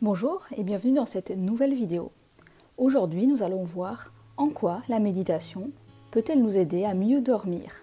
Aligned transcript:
Bonjour 0.00 0.46
et 0.56 0.62
bienvenue 0.62 0.94
dans 0.94 1.06
cette 1.06 1.36
nouvelle 1.36 1.74
vidéo. 1.74 2.12
Aujourd'hui, 2.76 3.26
nous 3.26 3.42
allons 3.42 3.64
voir 3.64 4.12
en 4.36 4.46
quoi 4.48 4.80
la 4.88 5.00
méditation 5.00 5.72
peut-elle 6.12 6.40
nous 6.40 6.56
aider 6.56 6.84
à 6.84 6.94
mieux 6.94 7.20
dormir. 7.20 7.82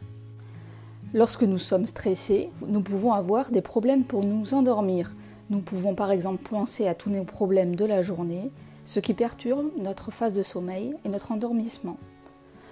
Lorsque 1.14 1.44
nous 1.44 1.58
sommes 1.58 1.88
stressés, 1.88 2.52
nous 2.70 2.80
pouvons 2.80 3.12
avoir 3.12 3.52
des 3.52 3.62
problèmes 3.62 4.06
pour 4.06 4.24
nous 4.24 4.54
endormir. 4.54 5.14
Nous 5.50 5.60
pouvons 5.60 5.94
par 5.94 6.10
exemple 6.10 6.48
penser 6.50 6.88
à 6.88 6.96
tous 6.96 7.10
nos 7.10 7.26
problèmes 7.26 7.76
de 7.76 7.84
la 7.84 8.02
journée, 8.02 8.50
ce 8.86 9.02
qui 9.02 9.14
perturbe 9.14 9.72
notre 9.78 10.10
phase 10.10 10.34
de 10.34 10.44
sommeil 10.44 10.96
et 11.04 11.10
notre 11.10 11.34
endormissement. 11.34 11.98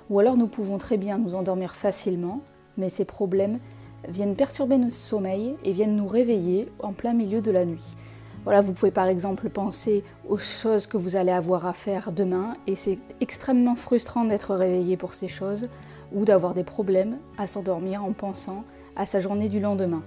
Ou 0.10 0.20
alors 0.20 0.38
nous 0.38 0.48
pouvons 0.48 0.78
très 0.78 0.96
bien 0.96 1.18
nous 1.18 1.36
endormir 1.36 1.76
facilement, 1.76 2.40
mais 2.78 2.88
ces 2.88 3.04
problèmes 3.04 3.60
viennent 4.08 4.38
perturber 4.38 4.78
notre 4.78 4.94
sommeil 4.94 5.58
et 5.66 5.74
viennent 5.74 5.98
nous 5.98 6.08
réveiller 6.08 6.70
en 6.80 6.94
plein 6.94 7.14
milieu 7.14 7.42
de 7.42 7.52
la 7.52 7.66
nuit. 7.66 7.98
Vous 8.46 8.74
pouvez 8.74 8.92
par 8.92 9.08
exemple 9.08 9.50
penser 9.50 10.04
aux 10.28 10.38
choses 10.38 10.86
que 10.86 10.98
vous 10.98 11.16
allez 11.16 11.32
avoir 11.32 11.66
à 11.66 11.74
faire 11.74 12.12
demain 12.12 12.56
et 12.68 12.76
c'est 12.76 13.00
extrêmement 13.22 13.76
frustrant 13.76 14.26
d'être 14.26 14.54
réveillé 14.56 14.98
pour 14.98 15.16
ces 15.16 15.28
choses 15.28 15.70
ou 16.14 16.26
d'avoir 16.26 16.54
des 16.54 16.64
problèmes 16.64 17.18
à 17.38 17.48
s'endormir 17.48 18.04
en 18.04 18.12
pensant 18.12 18.64
à 18.96 19.06
sa 19.06 19.20
journée 19.20 19.50
du 19.50 19.60
lendemain. 19.60 20.04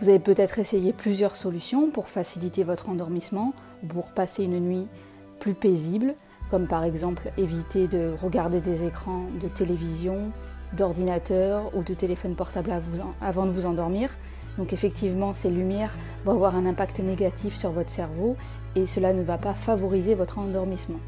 Vous 0.00 0.08
avez 0.08 0.18
peut-être 0.18 0.58
essayé 0.58 0.92
plusieurs 0.92 1.36
solutions 1.36 1.90
pour 1.90 2.08
faciliter 2.08 2.64
votre 2.64 2.88
endormissement 2.88 3.52
ou 3.84 3.86
pour 3.86 4.12
passer 4.12 4.44
une 4.44 4.58
nuit 4.58 4.88
plus 5.38 5.54
paisible, 5.54 6.14
comme 6.50 6.66
par 6.66 6.84
exemple 6.84 7.30
éviter 7.36 7.86
de 7.86 8.14
regarder 8.20 8.60
des 8.60 8.84
écrans 8.84 9.26
de 9.40 9.48
télévision, 9.48 10.32
d'ordinateur 10.72 11.70
ou 11.76 11.82
de 11.82 11.94
téléphone 11.94 12.34
portable 12.34 12.72
avant 13.20 13.46
de 13.46 13.52
vous 13.52 13.66
endormir. 13.66 14.16
Donc 14.58 14.72
effectivement, 14.72 15.32
ces 15.32 15.50
lumières 15.50 15.96
vont 16.24 16.32
avoir 16.32 16.56
un 16.56 16.66
impact 16.66 17.00
négatif 17.00 17.54
sur 17.54 17.72
votre 17.72 17.90
cerveau 17.90 18.36
et 18.76 18.86
cela 18.86 19.12
ne 19.12 19.22
va 19.22 19.38
pas 19.38 19.54
favoriser 19.54 20.14
votre 20.14 20.38
endormissement. 20.38 21.00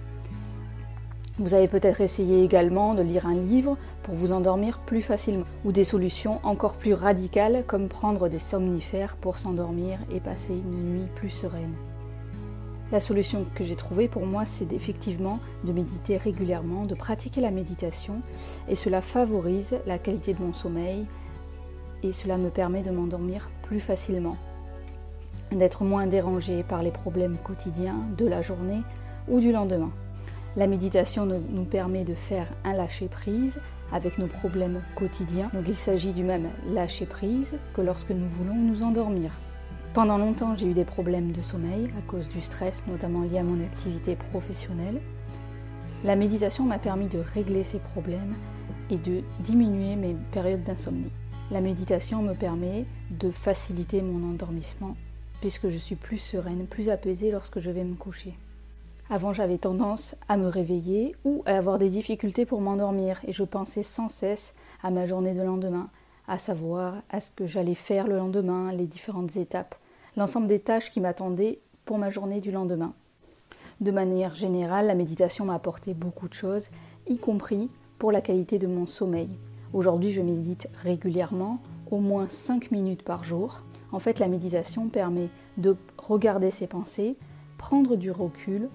Vous 1.41 1.52
avez 1.52 1.66
peut-être 1.66 2.00
essayé 2.00 2.44
également 2.44 2.94
de 2.94 3.02
lire 3.02 3.27
un 3.27 3.34
livre 3.34 3.77
pour 4.04 4.14
vous 4.14 4.30
endormir 4.30 4.78
plus 4.78 5.02
facilement, 5.02 5.44
ou 5.64 5.72
des 5.72 5.82
solutions 5.82 6.38
encore 6.44 6.77
plus 6.77 6.94
radicales 6.94 7.64
comme 7.66 7.88
prendre 7.88 8.28
des 8.28 8.38
somnifères 8.38 9.16
pour 9.16 9.38
s'endormir 9.38 9.98
et 10.12 10.20
passer 10.20 10.54
une 10.54 10.92
nuit 10.92 11.08
plus 11.16 11.30
sereine. 11.30 11.74
La 12.92 13.00
solution 13.00 13.47
que 13.56 13.64
j'ai 13.64 13.74
trouvée 13.74 14.06
pour 14.06 14.26
moi, 14.26 14.47
c'est 14.47 14.72
effectivement 14.72 15.41
de 15.64 15.72
méditer 15.72 16.19
régulièrement, 16.19 16.84
de 16.84 16.94
pratiquer 16.94 17.41
la 17.41 17.50
méditation, 17.50 18.20
et 18.69 18.76
cela 18.76 19.02
favorise 19.02 19.80
la 19.86 19.98
qualité 19.98 20.34
de 20.34 20.42
mon 20.42 20.52
sommeil, 20.52 21.08
et 22.05 22.12
cela 22.12 22.36
me 22.36 22.50
permet 22.50 22.83
de 22.83 22.91
m'endormir 22.91 23.48
plus 23.62 23.80
facilement, 23.80 24.36
d'être 25.50 25.84
moins 25.84 26.06
dérangé 26.06 26.62
par 26.62 26.83
les 26.83 26.91
problèmes 26.91 27.38
quotidiens 27.38 27.97
de 28.19 28.27
la 28.27 28.42
journée 28.42 28.83
ou 29.27 29.41
du 29.41 29.50
lendemain. 29.50 29.91
La 30.56 30.66
méditation 30.66 31.27
nous 31.27 31.64
permet 31.64 32.05
de 32.05 32.14
faire 32.14 32.47
un 32.62 32.75
lâcher-prise 32.75 33.58
avec 33.91 34.19
nos 34.19 34.27
problèmes 34.27 34.82
quotidiens. 34.94 35.50
Donc 35.55 35.64
il 35.66 35.78
s'agit 35.78 36.12
du 36.12 36.25
même 36.25 36.48
lâcher-prise 36.66 37.55
que 37.72 37.80
lorsque 37.80 38.10
nous 38.10 38.28
voulons 38.28 38.55
nous 38.55 38.84
endormir. 38.84 39.32
Pendant 39.94 40.19
longtemps, 40.19 40.55
j'ai 40.56 40.66
eu 40.66 40.75
des 40.75 40.84
problèmes 40.84 41.32
de 41.32 41.42
sommeil 41.42 41.88
à 41.98 42.02
cause 42.02 42.28
du 42.28 42.42
stress, 42.42 42.84
notamment 42.86 43.22
lié 43.22 43.38
à 43.38 43.44
mon 43.44 43.64
activité 43.64 44.14
professionnelle. 44.14 45.00
La 46.05 46.16
méditation 46.16 46.64
m'a 46.64 46.78
permis 46.78 47.08
de 47.08 47.19
régler 47.19 47.64
ces 47.64 47.78
problèmes 47.78 48.34
et 48.91 48.98
de 48.98 49.22
diminuer 49.41 49.97
mes 49.97 50.14
périodes 50.32 50.64
d'insomnie. 50.64 51.12
La 51.50 51.61
méditation 51.61 52.23
me 52.23 52.33
permet 52.33 52.87
de 53.11 53.31
faciliter 53.31 54.00
mon 54.00 54.31
endormissement 54.31 54.97
puisque 55.41 55.69
je 55.69 55.77
suis 55.77 55.95
plus 55.95 56.17
sereine, 56.17 56.67
plus 56.67 56.89
apaisée 56.89 57.31
lorsque 57.31 57.59
je 57.59 57.70
vais 57.70 57.84
me 57.84 57.97
coucher. 57.97 58.34
Avant, 59.11 59.34
j'avais 59.34 59.59
tendance 59.59 60.17
à 60.27 60.39
me 60.39 60.48
réveiller 60.48 61.15
ou 61.25 61.42
à 61.45 61.59
avoir 61.59 61.78
des 61.78 61.91
difficultés 61.91 62.47
pour 62.47 62.62
m'endormir 62.62 63.20
et 63.27 63.33
je 63.33 63.45
pensais 63.45 63.83
sans 63.83 64.09
cesse 64.09 64.55
à 64.83 64.91
ma 64.91 65.04
journée 65.04 65.34
de 65.34 65.43
lendemain, 65.43 65.91
à 66.27 66.38
savoir 66.38 67.03
à 67.10 67.21
ce 67.21 67.31
que 67.31 67.47
j'allais 67.47 67.75
faire 67.75 68.09
le 68.09 68.16
lendemain, 68.16 68.72
les 68.72 68.87
différentes 68.87 69.37
étapes, 69.37 69.75
l'ensemble 70.16 70.47
des 70.47 70.60
tâches 70.60 70.91
qui 70.91 71.03
m'attendaient 71.03 71.59
pour 71.84 71.99
ma 71.99 72.09
journée 72.09 72.41
du 72.41 72.50
lendemain. 72.50 72.94
De 73.83 73.91
manière 73.91 74.34
générale, 74.34 74.87
la 74.87 74.94
méditation 74.94 75.44
m'a 75.44 75.54
apporté 75.56 75.93
beaucoup 75.93 76.28
de 76.28 76.34
choses, 76.34 76.69
y 77.06 77.19
compris 77.19 77.69
pour 77.99 78.12
la 78.12 78.22
qualité 78.22 78.59
de 78.59 78.66
mon 78.66 78.87
sommeil. 78.87 79.37
Aujourd'hui, 79.74 80.12
je 80.12 80.22
médite 80.22 80.68
régulièrement, 80.84 81.58
au 81.90 81.98
moins 81.98 82.28
5 82.28 82.70
minutes 82.70 83.02
par 83.02 83.24
jour. 83.24 83.62
En 83.90 83.98
fait, 83.98 84.20
la 84.20 84.28
méditation 84.28 84.88
permet 84.88 85.28
de 85.58 85.76
regarder 85.98 86.52
ses 86.52 86.68
pensées, 86.68 87.16
prendre 87.58 87.96
du 87.96 88.12
recul, 88.12 88.68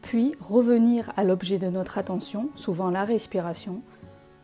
puis 0.00 0.34
revenir 0.40 1.12
à 1.14 1.24
l'objet 1.24 1.58
de 1.58 1.68
notre 1.68 1.98
attention, 1.98 2.48
souvent 2.54 2.88
la 2.88 3.04
respiration, 3.04 3.82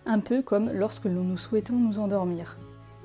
un 0.05 0.21
peu 0.21 0.43
comme 0.43 0.71
lorsque 0.71 1.07
nous 1.07 1.37
souhaitons 1.39 1.77
nous 1.77 1.99
endormir. 1.99 2.59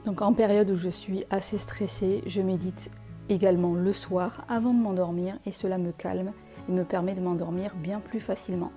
Donc 0.05 0.21
en 0.21 0.33
période 0.33 0.69
où 0.69 0.75
je 0.75 0.89
suis 0.89 1.23
assez 1.29 1.57
stressée, 1.57 2.23
je 2.27 2.41
médite 2.41 2.91
également 3.29 3.73
le 3.73 3.93
soir 3.93 4.45
avant 4.49 4.73
de 4.73 4.79
m'endormir 4.79 5.37
et 5.45 5.51
cela 5.53 5.77
me 5.77 5.93
calme 5.93 6.33
et 6.67 6.73
me 6.73 6.83
permet 6.83 7.15
de 7.15 7.21
m'endormir 7.21 7.73
bien 7.75 8.01
plus 8.01 8.19
facilement. 8.19 8.73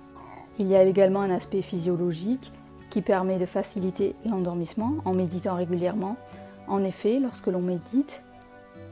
Il 0.57 0.67
y 0.67 0.75
a 0.75 0.83
également 0.83 1.19
un 1.19 1.31
aspect 1.31 1.61
physiologique 1.61 2.53
qui 2.95 3.01
permet 3.01 3.39
de 3.39 3.45
faciliter 3.45 4.15
l'endormissement 4.23 4.93
en 5.03 5.11
méditant 5.11 5.55
régulièrement. 5.55 6.15
En 6.69 6.81
effet, 6.85 7.19
lorsque 7.19 7.47
l'on 7.47 7.59
médite, 7.59 8.23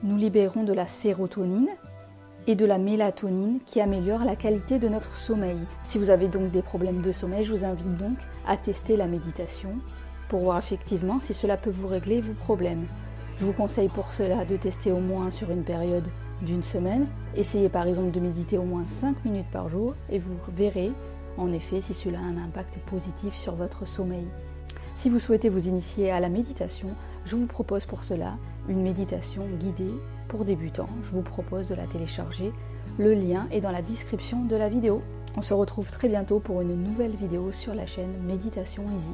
nous 0.03 0.17
libérons 0.17 0.65
de 0.65 0.73
la 0.73 0.87
sérotonine 0.87 1.69
et 2.45 2.55
de 2.55 2.65
la 2.65 2.79
mélatonine 2.79 3.61
qui 3.65 3.79
améliorent 3.79 4.25
la 4.25 4.35
qualité 4.35 4.77
de 4.77 4.89
notre 4.89 5.15
sommeil. 5.15 5.57
Si 5.85 5.99
vous 5.99 6.09
avez 6.09 6.27
donc 6.27 6.51
des 6.51 6.61
problèmes 6.61 7.01
de 7.01 7.13
sommeil, 7.13 7.45
je 7.45 7.53
vous 7.53 7.63
invite 7.63 7.95
donc 7.95 8.17
à 8.45 8.57
tester 8.57 8.97
la 8.97 9.07
méditation 9.07 9.69
pour 10.27 10.41
voir 10.41 10.57
effectivement 10.57 11.19
si 11.21 11.33
cela 11.33 11.55
peut 11.55 11.71
vous 11.71 11.87
régler 11.87 12.19
vos 12.19 12.33
problèmes. 12.33 12.85
Je 13.37 13.45
vous 13.45 13.53
conseille 13.53 13.87
pour 13.87 14.11
cela 14.11 14.43
de 14.43 14.57
tester 14.57 14.91
au 14.91 14.99
moins 14.99 15.31
sur 15.31 15.49
une 15.49 15.63
période 15.63 16.09
d'une 16.41 16.61
semaine. 16.61 17.07
Essayez 17.37 17.69
par 17.69 17.87
exemple 17.87 18.11
de 18.11 18.19
méditer 18.19 18.57
au 18.57 18.63
moins 18.63 18.85
5 18.85 19.23
minutes 19.23 19.49
par 19.49 19.69
jour 19.69 19.95
et 20.09 20.19
vous 20.19 20.35
verrez 20.53 20.91
en 21.37 21.51
effet 21.51 21.81
si 21.81 21.93
cela 21.93 22.19
a 22.19 22.21
un 22.21 22.37
impact 22.37 22.79
positif 22.79 23.35
sur 23.35 23.55
votre 23.55 23.87
sommeil. 23.87 24.25
Si 24.95 25.09
vous 25.09 25.19
souhaitez 25.19 25.49
vous 25.49 25.67
initier 25.67 26.11
à 26.11 26.19
la 26.19 26.29
méditation, 26.29 26.89
je 27.25 27.35
vous 27.35 27.47
propose 27.47 27.85
pour 27.85 28.03
cela 28.03 28.37
une 28.69 28.83
méditation 28.83 29.47
guidée 29.59 29.93
pour 30.27 30.45
débutants. 30.45 30.89
Je 31.03 31.11
vous 31.11 31.21
propose 31.21 31.67
de 31.69 31.75
la 31.75 31.87
télécharger. 31.87 32.51
Le 32.99 33.13
lien 33.13 33.47
est 33.51 33.61
dans 33.61 33.71
la 33.71 33.81
description 33.81 34.45
de 34.45 34.55
la 34.55 34.69
vidéo. 34.69 35.01
On 35.35 35.41
se 35.41 35.53
retrouve 35.53 35.89
très 35.89 36.09
bientôt 36.09 36.39
pour 36.39 36.61
une 36.61 36.75
nouvelle 36.75 37.15
vidéo 37.15 37.51
sur 37.51 37.73
la 37.73 37.87
chaîne 37.87 38.21
Méditation 38.23 38.85
Easy. 38.95 39.13